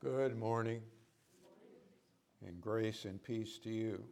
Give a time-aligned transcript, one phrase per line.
[0.00, 0.80] Good morning,
[2.46, 4.04] and grace and peace to you.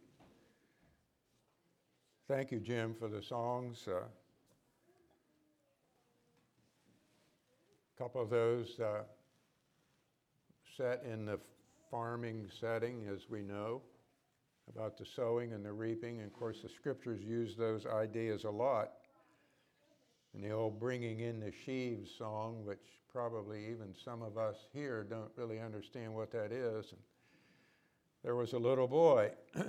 [2.27, 3.87] Thank you, Jim, for the songs.
[3.87, 4.01] A uh,
[7.97, 9.03] couple of those uh,
[10.75, 11.39] set in the
[11.89, 13.81] farming setting, as we know,
[14.69, 16.17] about the sowing and the reaping.
[16.17, 18.91] And of course, the scriptures use those ideas a lot.
[20.37, 22.77] And the old bringing in the sheaves song, which
[23.11, 26.91] probably even some of us here don't really understand what that is.
[26.91, 27.01] And
[28.23, 29.31] there was a little boy.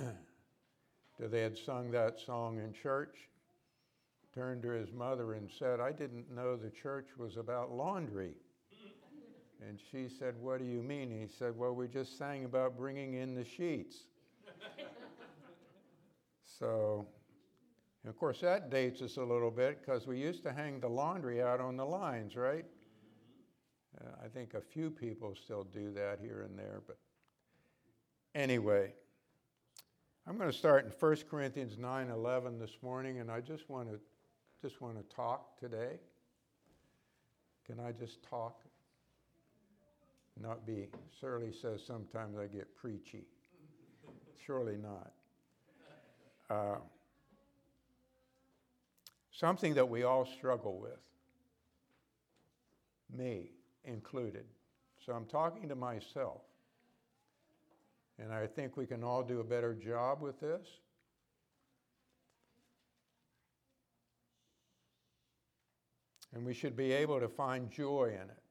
[1.19, 3.15] they had sung that song in church.
[4.35, 8.35] Turned to his mother and said, I didn't know the church was about laundry.
[9.67, 11.09] And she said, What do you mean?
[11.09, 14.03] He said, Well, we just sang about bringing in the sheets.
[16.59, 17.07] so
[18.03, 20.87] and of course, that dates us a little bit because we used to hang the
[20.87, 22.65] laundry out on the lines, right?
[23.99, 26.97] Uh, I think a few people still do that here and there, but
[28.35, 28.93] anyway,
[30.27, 33.99] I'm going to start in 1 Corinthians 9:11 this morning, and I just want to
[34.61, 35.99] just want to talk today.
[37.65, 38.61] Can I just talk?
[40.41, 40.87] Not be.
[41.19, 43.25] Shirley says sometimes I get preachy.
[44.45, 45.11] Surely not.
[46.49, 46.77] Uh,
[49.39, 50.99] something that we all struggle with,
[53.15, 53.51] me
[53.85, 54.43] included.
[55.05, 56.41] So I'm talking to myself.
[58.21, 60.67] And I think we can all do a better job with this.
[66.35, 68.43] And we should be able to find joy in it.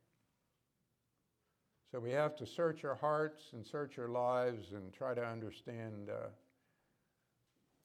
[1.92, 6.09] So we have to search our hearts and search our lives and try to understand.
[6.11, 6.28] Uh,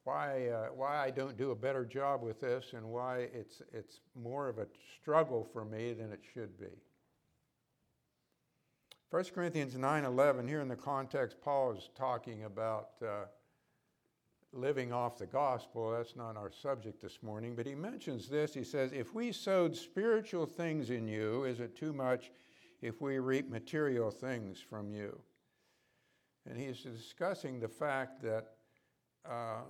[0.04, 4.02] why, uh, why I don't do a better job with this and why it's, it's
[4.22, 4.68] more of a
[5.02, 6.82] struggle for me than it should be.
[9.14, 13.26] 1 Corinthians 9:11 here in the context Paul is talking about uh,
[14.52, 15.92] living off the gospel.
[15.92, 18.56] That's not our subject this morning but he mentions this.
[18.56, 22.32] He says if we sowed spiritual things in you is it too much
[22.82, 25.22] if we reap material things from you?
[26.50, 28.56] And he's discussing the fact that
[29.30, 29.62] uh,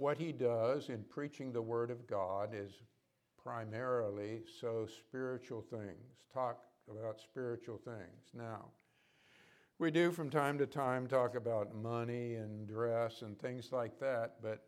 [0.00, 2.72] what he does in preaching the Word of God is
[3.42, 8.30] primarily sow spiritual things, talk about spiritual things.
[8.32, 8.64] Now,
[9.78, 14.36] we do from time to time talk about money and dress and things like that,
[14.42, 14.64] but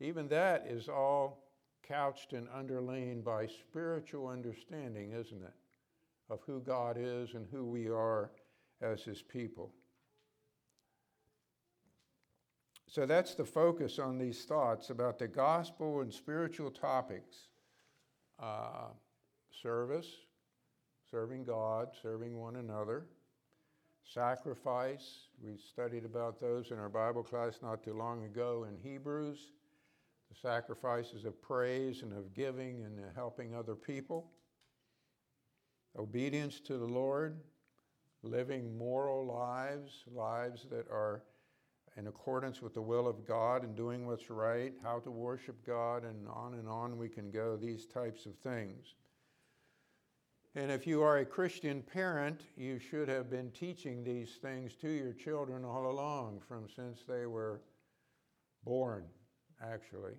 [0.00, 1.48] even that is all
[1.82, 5.54] couched and underlain by spiritual understanding, isn't it?
[6.28, 8.32] Of who God is and who we are
[8.82, 9.72] as His people.
[12.90, 17.36] So that's the focus on these thoughts about the gospel and spiritual topics
[18.42, 18.88] uh,
[19.62, 20.06] service,
[21.10, 23.04] serving God, serving one another,
[24.04, 25.26] sacrifice.
[25.44, 29.52] We studied about those in our Bible class not too long ago in Hebrews.
[30.30, 34.30] The sacrifices of praise and of giving and helping other people.
[35.98, 37.36] Obedience to the Lord,
[38.22, 41.22] living moral lives, lives that are
[41.98, 46.04] in accordance with the will of God and doing what's right, how to worship God,
[46.04, 48.94] and on and on we can go, these types of things.
[50.54, 54.88] And if you are a Christian parent, you should have been teaching these things to
[54.88, 57.62] your children all along, from since they were
[58.64, 59.02] born,
[59.60, 60.14] actually.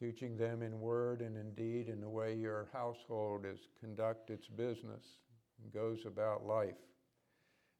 [0.00, 4.48] Teaching them in word and in deed in the way your household is conduct its
[4.48, 5.04] business
[5.62, 6.74] and goes about life.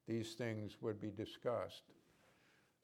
[0.06, 1.83] These things would be discussed.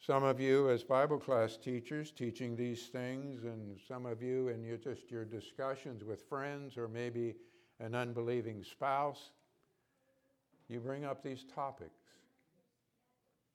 [0.00, 4.62] Some of you, as Bible class teachers, teaching these things, and some of you in
[4.62, 7.34] your, just your discussions with friends or maybe
[7.80, 9.32] an unbelieving spouse,
[10.68, 11.90] you bring up these topics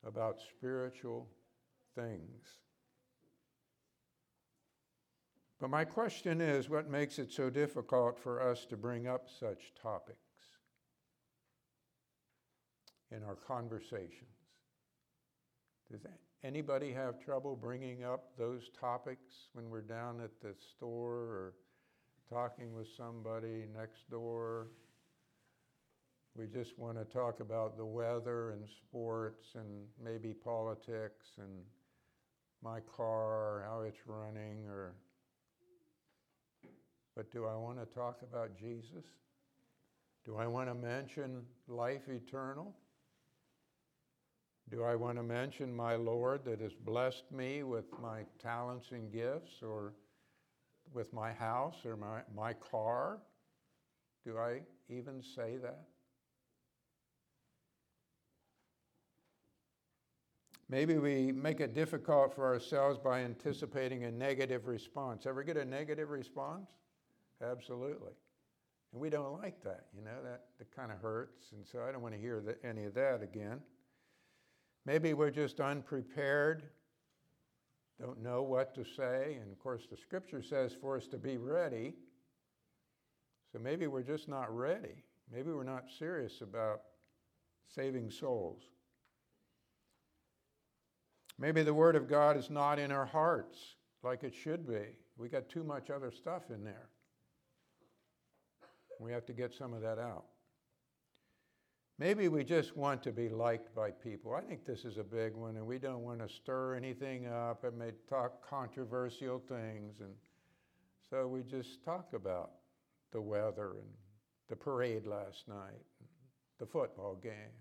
[0.05, 1.27] about spiritual
[1.95, 2.43] things.
[5.59, 9.73] But my question is what makes it so difficult for us to bring up such
[9.81, 10.17] topics
[13.11, 14.27] in our conversations?
[15.89, 16.01] Does
[16.45, 21.53] Anybody have trouble bringing up those topics when we're down at the store or
[22.29, 24.67] talking with somebody next door?
[26.35, 31.61] We just want to talk about the weather and sports and maybe politics and
[32.61, 34.95] my car, how it's running, or.
[37.15, 39.05] But do I want to talk about Jesus?
[40.25, 42.73] Do I want to mention life eternal?
[44.69, 49.11] Do I want to mention my Lord that has blessed me with my talents and
[49.11, 49.93] gifts or
[50.93, 53.19] with my house or my, my car?
[54.25, 55.83] Do I even say that?
[60.69, 65.25] Maybe we make it difficult for ourselves by anticipating a negative response.
[65.27, 66.69] Ever get a negative response?
[67.43, 68.13] Absolutely.
[68.91, 71.51] And we don't like that, you know, that, that kind of hurts.
[71.51, 73.59] And so I don't want to hear any of that again.
[74.85, 76.63] Maybe we're just unprepared,
[78.03, 79.37] don't know what to say.
[79.41, 81.93] And of course, the scripture says for us to be ready.
[83.51, 85.03] So maybe we're just not ready.
[85.31, 86.81] Maybe we're not serious about
[87.73, 88.61] saving souls.
[91.39, 93.57] Maybe the Word of God is not in our hearts
[94.03, 94.97] like it should be.
[95.17, 96.89] We got too much other stuff in there.
[98.99, 100.25] We have to get some of that out.
[101.99, 104.33] Maybe we just want to be liked by people.
[104.33, 107.63] I think this is a big one, and we don't want to stir anything up
[107.63, 109.99] and may talk controversial things.
[109.99, 110.13] And
[111.09, 112.51] so we just talk about
[113.11, 113.89] the weather and
[114.49, 115.85] the parade last night,
[116.59, 117.53] the football game.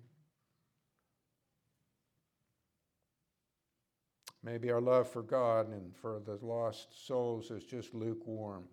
[4.43, 8.65] Maybe our love for God and for the lost souls is just lukewarm.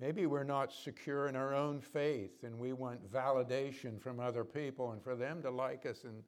[0.00, 4.92] Maybe we're not secure in our own faith and we want validation from other people
[4.92, 6.22] and for them to like us, and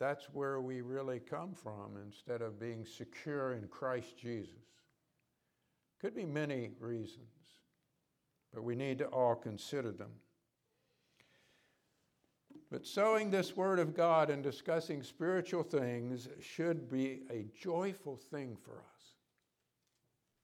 [0.00, 4.50] that's where we really come from instead of being secure in Christ Jesus.
[6.00, 7.28] Could be many reasons,
[8.52, 10.10] but we need to all consider them.
[12.72, 18.56] But sowing this Word of God and discussing spiritual things should be a joyful thing
[18.64, 19.14] for us.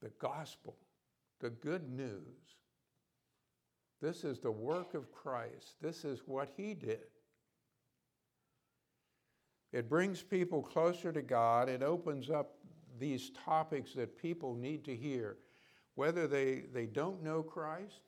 [0.01, 0.77] The gospel
[1.39, 2.21] the good news.
[4.01, 5.75] This is the work of Christ.
[5.81, 7.01] This is what he did.
[9.71, 11.69] It brings people closer to God.
[11.69, 12.55] It opens up
[12.97, 15.37] these topics that people need to hear.
[15.95, 18.01] Whether they, they don't know Christ,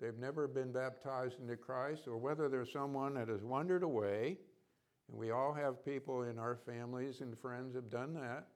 [0.00, 4.38] they've never been baptized into Christ, or whether there's someone that has wandered away,
[5.08, 8.46] and we all have people in our families and friends have done that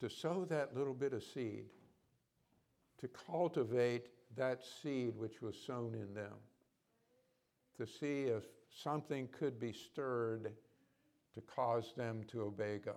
[0.00, 1.66] to sow that little bit of seed,
[3.00, 6.34] to cultivate that seed which was sown in them,
[7.76, 10.52] to see if something could be stirred
[11.34, 12.94] to cause them to obey God.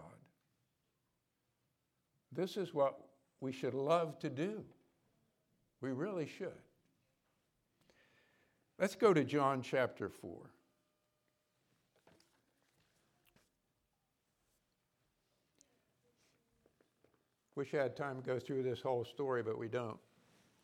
[2.31, 2.99] This is what
[3.41, 4.63] we should love to do.
[5.81, 6.51] We really should.
[8.79, 10.31] Let's go to John chapter 4.
[17.55, 19.99] Wish I had time to go through this whole story, but we don't.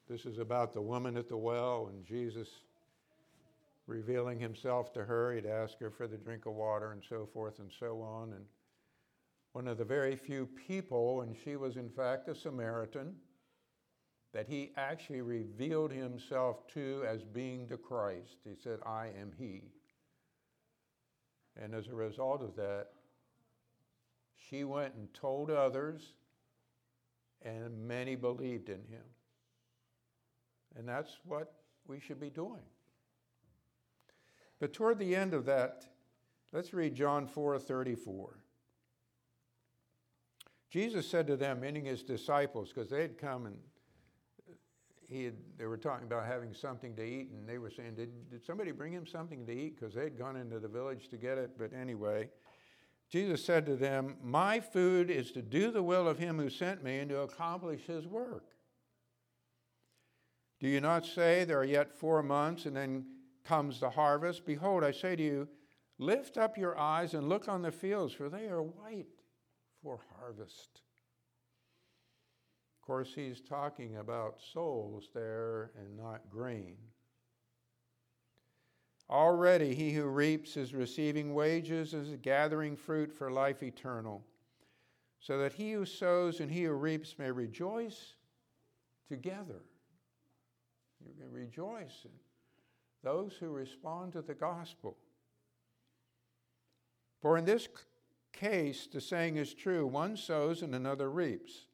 [0.10, 2.48] This is about the woman at the well and Jesus
[3.86, 5.34] revealing himself to her.
[5.34, 8.34] He'd ask her for the drink of water and so forth and so on.
[8.34, 8.46] And
[9.54, 13.16] one of the very few people, and she was in fact a Samaritan,
[14.34, 18.38] that he actually revealed himself to as being the Christ.
[18.44, 19.62] He said, I am he.
[21.62, 22.88] And as a result of that,
[24.50, 26.14] she went and told others
[27.44, 29.04] and many believed in him.
[30.76, 31.54] And that's what
[31.88, 32.62] we should be doing.
[34.60, 35.86] But toward the end of that,
[36.52, 38.40] let's read John 4 34.
[40.70, 43.58] Jesus said to them, meaning his disciples, because they had come and
[45.10, 48.30] he had, they were talking about having something to eat, and they were saying, Did,
[48.30, 49.80] did somebody bring him something to eat?
[49.80, 51.58] Because they had gone into the village to get it.
[51.58, 52.30] But anyway,
[53.10, 56.84] Jesus said to them, My food is to do the will of him who sent
[56.84, 58.46] me and to accomplish his work.
[60.60, 63.06] Do you not say, There are yet four months, and then
[63.44, 64.46] comes the harvest?
[64.46, 65.48] Behold, I say to you,
[65.98, 69.08] lift up your eyes and look on the fields, for they are white
[69.82, 70.82] for harvest.
[72.76, 76.78] Of course, he's talking about souls there and not grain.
[79.10, 84.24] Already he who reaps is receiving wages, is gathering fruit for life eternal,
[85.20, 88.14] so that he who sows and he who reaps may rejoice
[89.08, 89.64] together.
[91.04, 92.12] You can rejoice in
[93.04, 94.96] those who respond to the gospel.
[97.22, 97.68] For in this
[98.32, 101.66] case, the saying is true one sows and another reaps.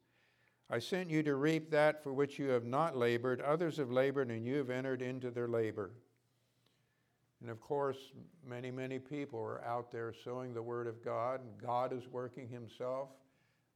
[0.70, 4.30] I sent you to reap that for which you have not labored, others have labored,
[4.30, 5.92] and you have entered into their labor.
[7.40, 7.98] And of course,
[8.48, 12.48] many, many people are out there sowing the Word of God, and God is working
[12.48, 13.10] Himself.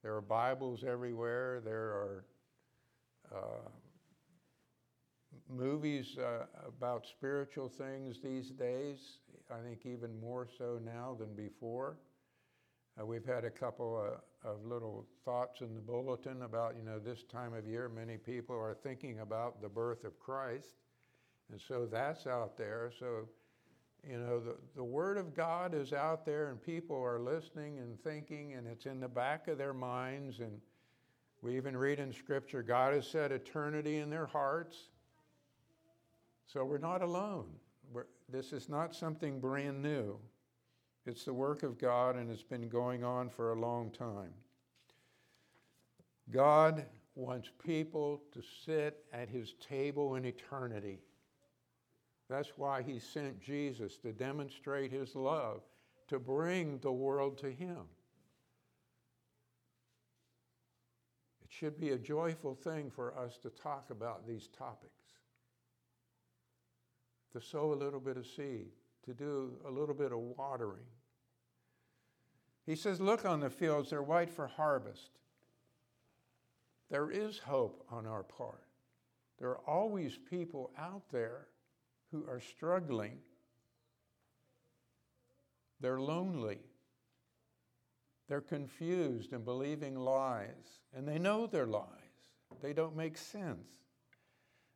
[0.03, 1.61] There are Bibles everywhere.
[1.63, 2.25] There are
[3.35, 3.69] uh,
[5.49, 9.19] movies uh, about spiritual things these days,
[9.51, 11.97] I think even more so now than before.
[13.01, 14.03] Uh, we've had a couple
[14.45, 18.17] uh, of little thoughts in the bulletin about, you know, this time of year, many
[18.17, 20.77] people are thinking about the birth of Christ.
[21.51, 22.91] And so that's out there.
[22.99, 23.29] So
[24.09, 28.01] You know, the, the Word of God is out there and people are listening and
[28.03, 30.41] thinking, and it's in the back of their minds.
[30.41, 30.61] And
[31.43, 34.89] we even read in Scripture God has set eternity in their hearts.
[36.47, 37.47] So we're not alone.
[37.93, 40.19] We're, this is not something brand new.
[41.07, 44.33] It's the work of God, and it's been going on for a long time.
[46.31, 51.01] God wants people to sit at his table in eternity.
[52.31, 55.63] That's why he sent Jesus to demonstrate his love,
[56.07, 57.83] to bring the world to him.
[61.43, 64.95] It should be a joyful thing for us to talk about these topics,
[67.33, 68.69] to sow a little bit of seed,
[69.07, 70.87] to do a little bit of watering.
[72.65, 75.11] He says, Look on the fields, they're white for harvest.
[76.91, 78.63] There is hope on our part.
[79.41, 81.49] There are always people out there
[82.11, 83.19] who are struggling.
[85.81, 86.59] They're lonely.
[88.29, 91.87] They're confused and believing lies, and they know they're lies.
[92.63, 93.67] They don't make sense.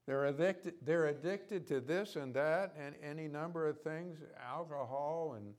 [0.06, 5.54] They're addicted, they're addicted to this and that and any number of things, alcohol and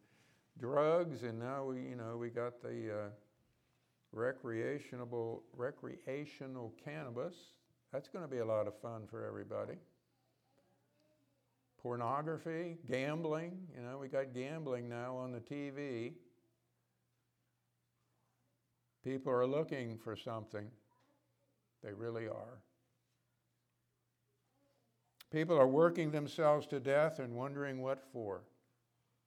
[0.59, 3.09] drugs, and now we, you know, we got the uh,
[4.11, 7.35] recreational, recreational cannabis.
[7.91, 9.75] That's going to be a lot of fun for everybody
[11.85, 13.55] pornography, gambling.
[13.75, 16.13] You know, we got gambling now on the TV.
[19.03, 20.65] People are looking for something.
[21.83, 22.57] They really are.
[25.31, 28.41] People are working themselves to death and wondering what for.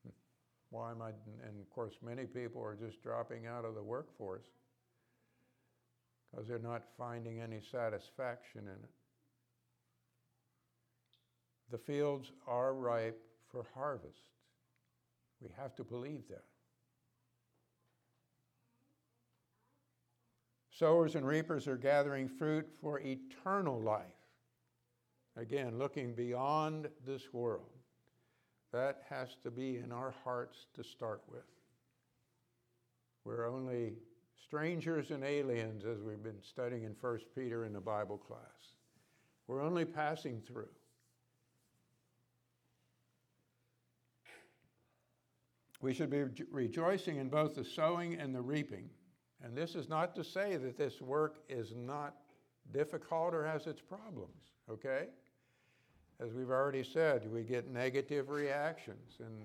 [0.70, 1.10] Why am I?
[1.46, 4.46] And of course, many people are just dropping out of the workforce
[6.32, 8.97] because they're not finding any satisfaction in it.
[11.70, 13.20] The fields are ripe
[13.50, 14.22] for harvest.
[15.40, 16.44] We have to believe that.
[20.70, 24.04] Sowers and reapers are gathering fruit for eternal life.
[25.36, 27.70] Again, looking beyond this world.
[28.72, 31.42] That has to be in our hearts to start with.
[33.24, 33.94] We're only
[34.42, 38.74] strangers and aliens, as we've been studying in 1 Peter in the Bible class.
[39.46, 40.68] We're only passing through.
[45.80, 48.90] We should be rejoicing in both the sowing and the reaping.
[49.42, 52.16] And this is not to say that this work is not
[52.72, 55.06] difficult or has its problems, okay?
[56.20, 59.44] As we've already said, we get negative reactions, and,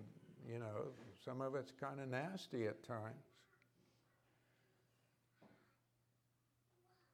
[0.51, 0.87] you know,
[1.23, 3.23] some of it's kind of nasty at times.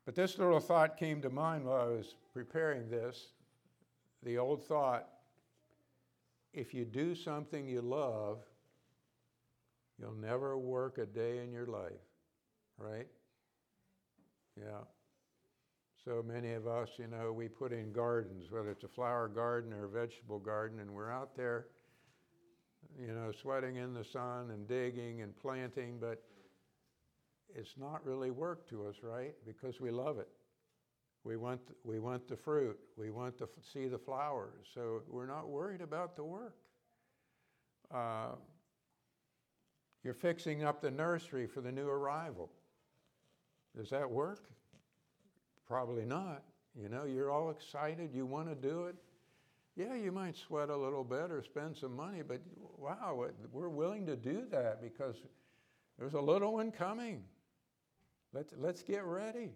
[0.05, 3.27] But this little thought came to mind while I was preparing this.
[4.23, 5.07] The old thought
[6.53, 8.39] if you do something you love,
[9.99, 11.91] You'll never work a day in your life,
[12.77, 13.07] right?
[14.57, 14.83] Yeah.
[16.05, 19.73] So many of us, you know, we put in gardens, whether it's a flower garden
[19.73, 21.67] or a vegetable garden, and we're out there,
[22.97, 26.23] you know, sweating in the sun and digging and planting, but
[27.53, 29.33] it's not really work to us, right?
[29.45, 30.29] Because we love it.
[31.25, 32.79] We want, we want the fruit.
[32.97, 34.67] We want to see the flowers.
[34.73, 36.55] So we're not worried about the work.
[37.93, 38.35] Uh,
[40.03, 42.49] you're fixing up the nursery for the new arrival.
[43.75, 44.49] Does that work?
[45.67, 46.43] Probably not.
[46.75, 48.95] You know, you're all excited, you want to do it.
[49.75, 52.41] Yeah, you might sweat a little bit or spend some money, but
[52.77, 55.15] wow, we're willing to do that because
[55.97, 57.23] there's a little one coming.
[58.33, 59.51] Let's, let's get ready.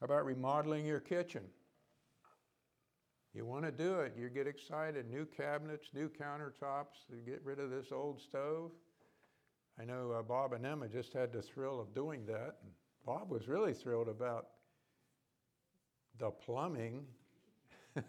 [0.00, 1.42] How about remodeling your kitchen?
[3.34, 5.10] You want to do it, you get excited.
[5.10, 8.72] New cabinets, new countertops, to get rid of this old stove.
[9.80, 12.56] I know uh, Bob and Emma just had the thrill of doing that.
[12.62, 12.72] And
[13.06, 14.48] Bob was really thrilled about
[16.18, 17.06] the plumbing.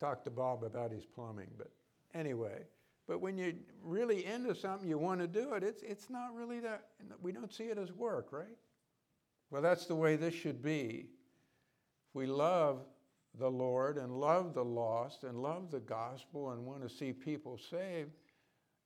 [0.00, 1.70] Talk to Bob about his plumbing, but
[2.14, 2.62] anyway.
[3.06, 3.52] But when you're
[3.82, 6.86] really into something, you want to do it, it's, it's not really that,
[7.20, 8.56] we don't see it as work, right?
[9.50, 11.06] Well, that's the way this should be.
[12.08, 12.78] If we love
[13.38, 17.58] the Lord and love the lost and love the gospel and want to see people
[17.58, 18.10] saved,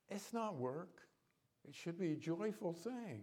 [0.08, 1.00] it's not work.
[1.66, 3.22] It should be a joyful thing.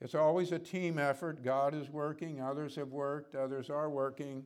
[0.00, 1.42] It's always a team effort.
[1.42, 4.44] God is working, others have worked, others are working,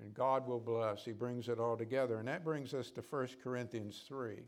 [0.00, 1.04] and God will bless.
[1.04, 2.18] He brings it all together.
[2.18, 4.38] And that brings us to 1 Corinthians 3.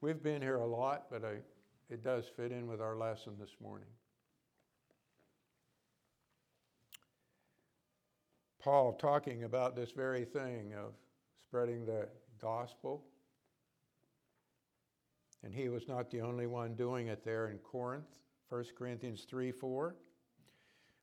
[0.00, 1.36] We've been here a lot, but I,
[1.88, 3.88] it does fit in with our lesson this morning.
[8.64, 10.94] Paul talking about this very thing of
[11.46, 12.08] spreading the
[12.40, 13.04] gospel.
[15.42, 18.06] And he was not the only one doing it there in Corinth.
[18.48, 19.94] 1 Corinthians 3 4.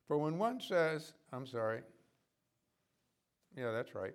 [0.08, 1.82] For when one says, I'm sorry,
[3.56, 4.14] yeah, that's right.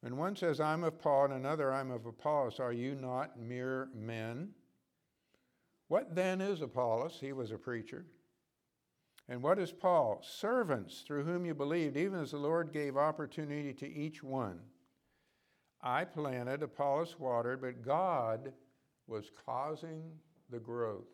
[0.00, 3.88] When one says, I'm of Paul, and another, I'm of Apollos, are you not mere
[3.92, 4.50] men?
[5.88, 7.18] What then is Apollos?
[7.20, 8.06] He was a preacher.
[9.28, 10.22] And what is Paul?
[10.22, 14.60] Servants through whom you believed, even as the Lord gave opportunity to each one.
[15.82, 18.52] I planted, Apollos watered, but God
[19.06, 20.02] was causing
[20.50, 21.08] the growth.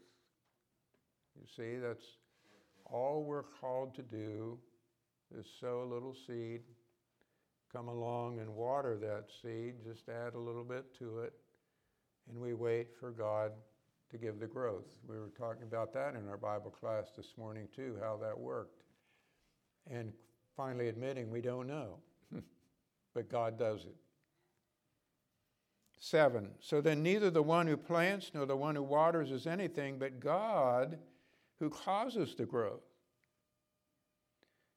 [1.36, 2.04] You see, that's
[2.84, 4.58] all we're called to do
[5.36, 6.60] is sow a little seed,
[7.72, 11.32] come along and water that seed, just add a little bit to it,
[12.28, 13.52] and we wait for God
[14.12, 14.86] to give the growth.
[15.08, 18.82] We were talking about that in our Bible class this morning, too, how that worked.
[19.90, 20.12] And
[20.56, 21.96] finally admitting we don't know,
[23.14, 23.96] but God does it.
[25.98, 29.98] Seven, so then neither the one who plants nor the one who waters is anything,
[29.98, 30.98] but God
[31.58, 32.82] who causes the growth.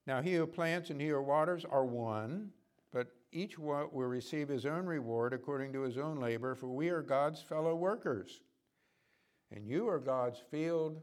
[0.08, 2.52] Now, he who plants and he who waters are one,
[2.94, 6.90] but each one will receive his own reward according to his own labor, for we
[6.90, 8.42] are God's fellow workers.
[9.52, 11.02] And you are God's field,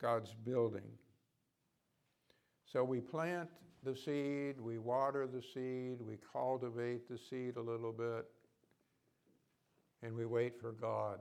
[0.00, 0.88] God's building.
[2.72, 3.48] So we plant
[3.84, 8.26] the seed, we water the seed, we cultivate the seed a little bit,
[10.02, 11.18] and we wait for God.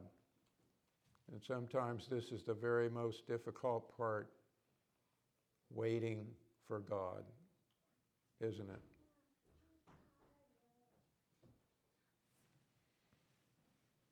[1.32, 4.30] And sometimes this is the very most difficult part
[5.74, 6.26] waiting
[6.68, 7.24] for God,
[8.42, 8.95] isn't it?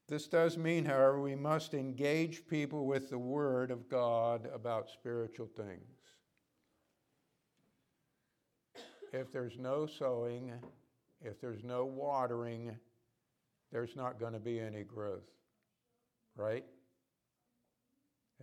[0.07, 5.50] This does mean, however, we must engage people with the Word of God about spiritual
[5.55, 5.98] things.
[9.13, 10.51] If there's no sowing,
[11.22, 12.75] if there's no watering,
[13.72, 15.29] there's not going to be any growth,
[16.35, 16.66] right?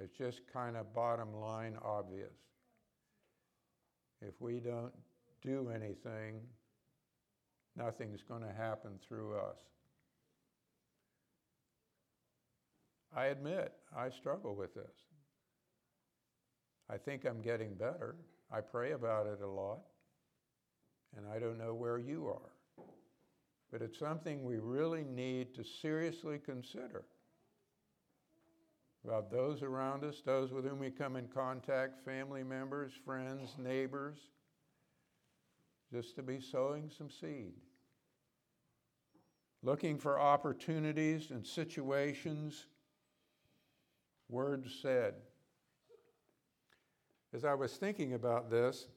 [0.00, 2.32] It's just kind of bottom line obvious.
[4.22, 4.92] If we don't
[5.42, 6.40] do anything,
[7.76, 9.58] nothing's going to happen through us.
[13.14, 14.96] I admit, I struggle with this.
[16.88, 18.16] I think I'm getting better.
[18.52, 19.80] I pray about it a lot,
[21.16, 22.84] and I don't know where you are.
[23.70, 27.04] But it's something we really need to seriously consider
[29.04, 34.18] about those around us, those with whom we come in contact, family members, friends, neighbors,
[35.92, 37.52] just to be sowing some seed.
[39.62, 42.66] Looking for opportunities and situations,
[44.30, 45.14] words said.
[47.32, 48.88] As I was thinking about this,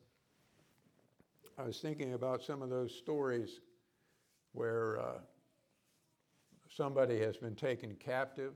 [1.57, 3.59] I was thinking about some of those stories
[4.53, 5.19] where uh,
[6.69, 8.53] somebody has been taken captive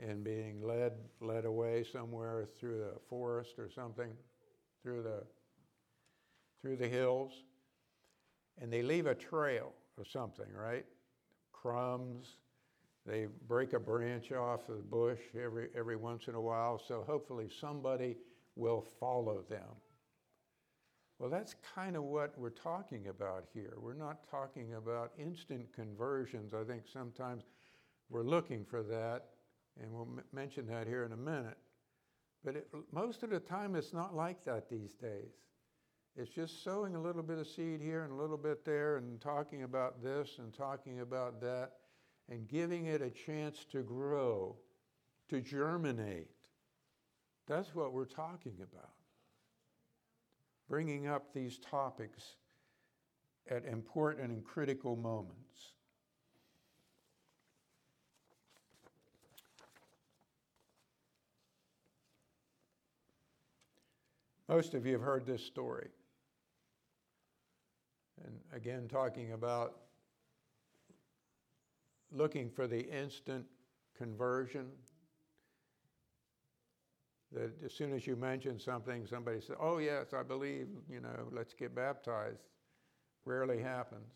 [0.00, 4.10] and being led led away somewhere through the forest or something,
[4.82, 5.22] through the
[6.60, 7.32] through the hills,
[8.60, 10.86] and they leave a trail of something, right?
[11.52, 12.38] Crumbs.
[13.06, 17.04] They break a branch off of the bush every every once in a while, so
[17.06, 18.16] hopefully somebody
[18.56, 19.68] will follow them.
[21.18, 23.74] Well, that's kind of what we're talking about here.
[23.78, 26.54] We're not talking about instant conversions.
[26.54, 27.44] I think sometimes
[28.10, 29.26] we're looking for that
[29.80, 31.58] and we'll m- mention that here in a minute.
[32.44, 35.32] But it, most of the time, it's not like that these days.
[36.16, 39.20] It's just sowing a little bit of seed here and a little bit there, and
[39.20, 41.72] talking about this and talking about that,
[42.30, 44.56] and giving it a chance to grow,
[45.28, 46.30] to germinate.
[47.46, 48.92] That's what we're talking about.
[50.68, 52.36] Bringing up these topics
[53.50, 55.74] at important and critical moments.
[64.48, 65.88] Most of you have heard this story.
[68.24, 69.83] And again, talking about
[72.14, 73.44] looking for the instant
[73.96, 74.66] conversion.
[77.32, 81.28] That as soon as you mention something, somebody says, Oh, yes, I believe, you know,
[81.32, 82.44] let's get baptized.
[83.24, 84.12] Rarely happens.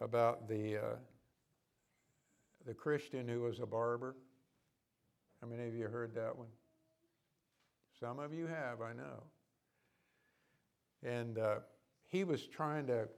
[0.00, 0.96] About the, uh,
[2.66, 4.16] the Christian who was a barber.
[5.40, 6.48] How many of you heard that one?
[7.98, 9.22] Some of you have, I know.
[11.04, 11.56] And uh,
[12.08, 13.08] he was trying to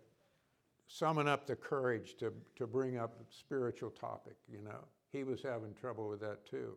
[0.87, 4.85] summon up the courage to, to bring up a spiritual topic, you know.
[5.12, 6.77] He was having trouble with that too.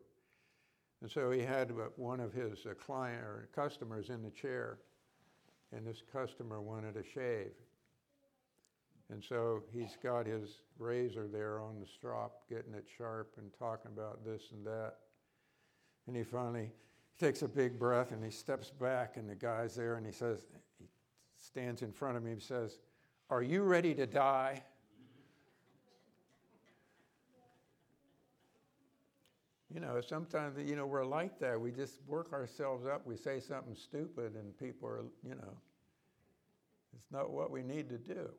[1.02, 4.80] And so he had one of his uh, client or customers in the chair.
[5.72, 7.52] and this customer wanted a shave.
[9.10, 13.92] And so he's got his razor there on the strop, getting it sharp and talking
[13.94, 14.96] about this and that.
[16.08, 16.72] And he finally
[17.20, 20.46] takes a big breath and he steps back, and the guy's there and he says,
[20.78, 20.86] he
[21.36, 22.80] stands in front of me and says,
[23.30, 24.64] Are you ready to die?
[29.74, 31.60] You know, sometimes, you know, we're like that.
[31.60, 33.06] We just work ourselves up.
[33.06, 35.58] We say something stupid, and people are, you know,
[36.96, 38.30] it's not what we need to do.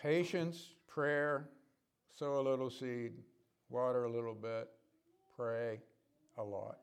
[0.00, 1.48] Patience, prayer,
[2.16, 3.12] sow a little seed,
[3.68, 4.68] water a little bit,
[5.36, 5.80] pray
[6.38, 6.78] a lot.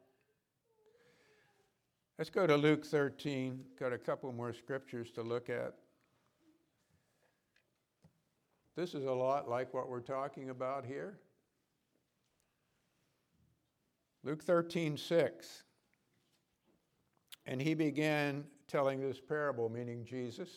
[2.17, 3.59] Let's go to Luke 13.
[3.77, 5.73] Got a couple more scriptures to look at.
[8.77, 11.19] This is a lot like what we're talking about here.
[14.23, 15.63] Luke 13, 6.
[17.45, 20.49] And he began telling this parable, meaning Jesus.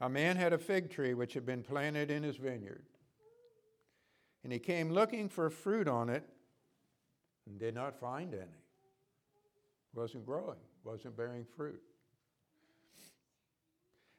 [0.00, 2.84] A man had a fig tree which had been planted in his vineyard.
[4.44, 6.24] And he came looking for fruit on it
[7.48, 8.62] and did not find any.
[9.94, 11.80] Wasn't growing, wasn't bearing fruit.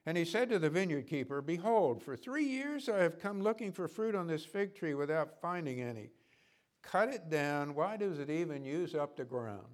[0.05, 3.71] And he said to the vineyard keeper, Behold, for three years I have come looking
[3.71, 6.09] for fruit on this fig tree without finding any.
[6.81, 7.75] Cut it down.
[7.75, 9.67] Why does it even use up the ground?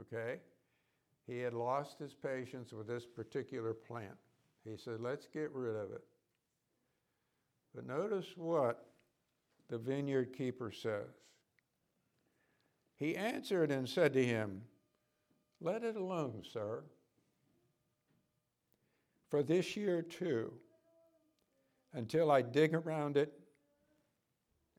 [0.00, 0.40] Okay?
[1.26, 4.16] He had lost his patience with this particular plant.
[4.64, 6.02] He said, Let's get rid of it.
[7.74, 8.86] But notice what
[9.68, 11.19] the vineyard keeper says.
[13.00, 14.62] He answered and said to him,
[15.60, 16.84] Let it alone, sir
[19.30, 20.52] for this year too
[21.92, 23.32] until I dig around it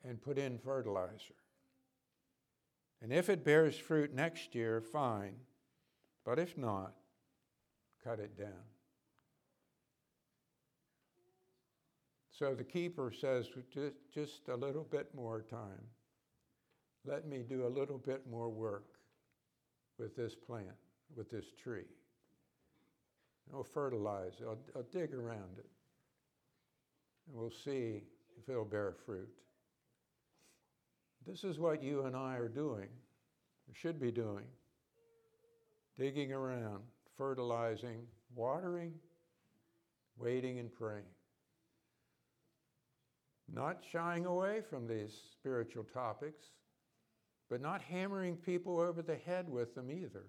[0.03, 1.35] and put in fertilizer.
[3.01, 5.35] And if it bears fruit next year, fine.
[6.23, 6.93] But if not,
[8.03, 8.63] cut it down.
[12.31, 13.47] So the keeper says,
[14.13, 15.85] just a little bit more time.
[17.05, 18.85] Let me do a little bit more work
[19.97, 20.67] with this plant,
[21.15, 21.85] with this tree.
[23.53, 25.69] I'll fertilize I'll, I'll dig around it,
[27.27, 28.03] and we'll see
[28.37, 29.29] if it'll bear fruit.
[31.27, 32.87] This is what you and I are doing,
[33.67, 34.45] or should be doing
[35.97, 36.81] digging around,
[37.17, 38.01] fertilizing,
[38.33, 38.93] watering,
[40.17, 41.03] waiting, and praying.
[43.53, 46.45] Not shying away from these spiritual topics,
[47.51, 50.25] but not hammering people over the head with them either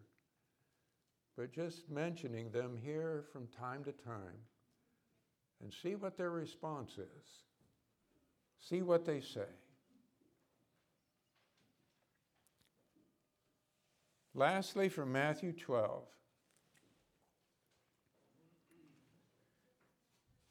[1.37, 4.39] but just mentioning them here from time to time
[5.63, 7.27] and see what their response is.
[8.61, 9.47] See what they say.
[14.35, 16.05] Lastly, from Matthew 12.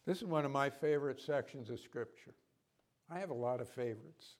[0.05, 2.33] This is one of my favorite sections of Scripture.
[3.09, 4.35] I have a lot of favorites.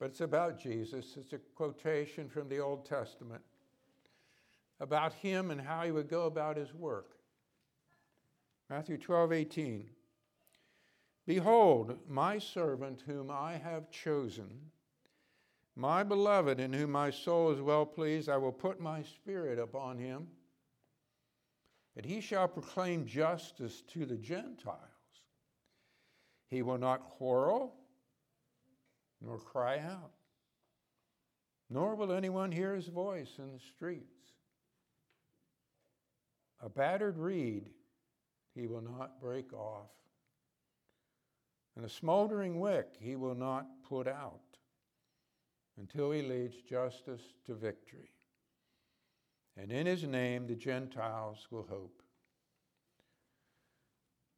[0.00, 1.16] But it's about Jesus.
[1.18, 3.42] It's a quotation from the Old Testament
[4.80, 7.18] about him and how he would go about his work.
[8.70, 9.90] Matthew 12, 18.
[11.26, 14.48] Behold, my servant whom I have chosen,
[15.76, 19.98] my beloved in whom my soul is well pleased, I will put my spirit upon
[19.98, 20.28] him,
[21.94, 24.78] and he shall proclaim justice to the Gentiles.
[26.48, 27.74] He will not quarrel,
[29.20, 30.12] nor cry out,
[31.68, 34.06] nor will anyone hear his voice in the streets.
[36.62, 37.70] A battered reed
[38.54, 39.90] he will not break off,
[41.76, 44.40] and a smoldering wick he will not put out
[45.78, 48.10] until he leads justice to victory.
[49.56, 51.99] And in his name the Gentiles will hope.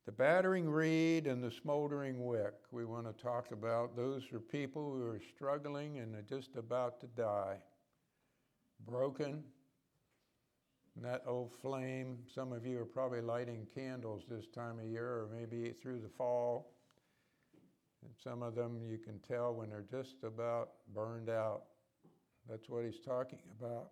[0.06, 3.96] The battering reed and the smoldering wick we want to talk about.
[3.96, 7.58] Those are people who are struggling and are just about to die,
[8.84, 9.44] broken
[10.96, 15.06] and that old flame, some of you are probably lighting candles this time of year
[15.06, 16.74] or maybe through the fall.
[18.04, 21.62] And some of them you can tell when they're just about burned out.
[22.48, 23.90] That's what he's talking about.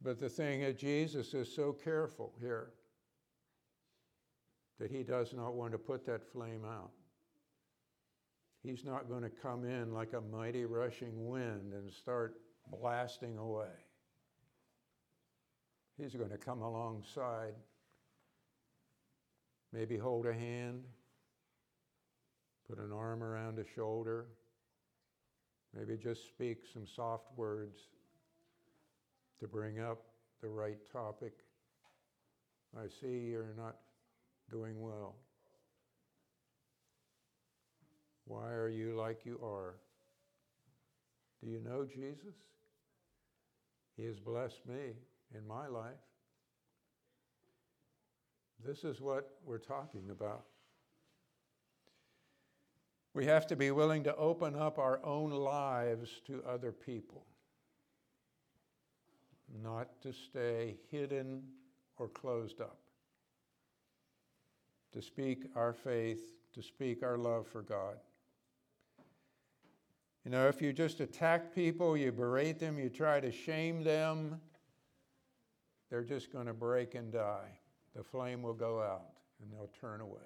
[0.00, 2.72] But the thing is, Jesus is so careful here
[4.82, 6.90] that he does not want to put that flame out.
[8.64, 12.34] He's not going to come in like a mighty rushing wind and start
[12.80, 13.70] blasting away.
[15.96, 17.54] He's going to come alongside,
[19.72, 20.82] maybe hold a hand,
[22.68, 24.26] put an arm around a shoulder,
[25.74, 27.78] Maybe just speak some soft words
[29.40, 30.02] to bring up
[30.42, 31.32] the right topic.
[32.78, 33.76] I see you're not
[34.52, 35.16] doing well.
[38.26, 39.74] Why are you like you are?
[41.42, 42.36] Do you know Jesus?
[43.96, 44.92] He has blessed me
[45.34, 45.92] in my life.
[48.64, 50.44] This is what we're talking about.
[53.14, 57.26] We have to be willing to open up our own lives to other people,
[59.62, 61.42] not to stay hidden
[61.98, 62.78] or closed up,
[64.92, 67.96] to speak our faith, to speak our love for God.
[70.24, 74.40] You know, if you just attack people, you berate them, you try to shame them,
[75.90, 77.58] they're just going to break and die.
[77.94, 79.10] The flame will go out
[79.42, 80.20] and they'll turn away.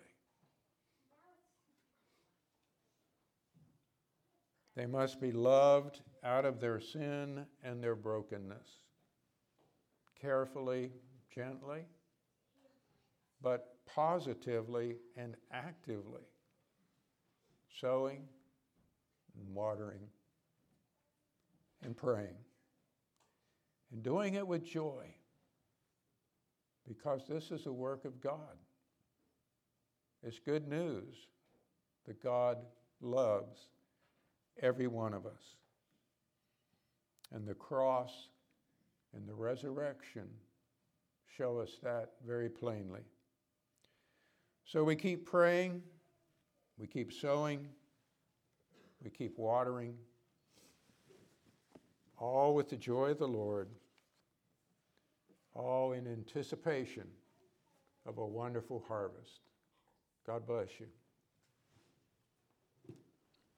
[4.76, 8.68] They must be loved out of their sin and their brokenness.
[10.20, 10.92] Carefully,
[11.34, 11.86] gently,
[13.46, 16.24] but positively and actively.
[17.80, 18.24] Sowing
[19.38, 20.00] and watering
[21.84, 22.34] and praying
[23.92, 25.04] and doing it with joy
[26.88, 28.58] because this is a work of God.
[30.24, 31.14] It's good news
[32.08, 32.58] that God
[33.00, 33.60] loves
[34.60, 35.54] every one of us.
[37.32, 38.10] And the cross
[39.14, 40.26] and the resurrection
[41.38, 43.02] show us that very plainly.
[44.66, 45.80] So we keep praying,
[46.76, 47.68] we keep sowing,
[49.02, 49.94] we keep watering,
[52.18, 53.68] all with the joy of the Lord,
[55.54, 57.04] all in anticipation
[58.06, 59.40] of a wonderful harvest.
[60.26, 60.86] God bless you.